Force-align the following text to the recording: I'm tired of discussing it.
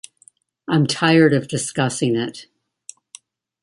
I'm 0.67 0.87
tired 0.87 1.31
of 1.31 1.47
discussing 1.47 2.15
it. 2.15 2.47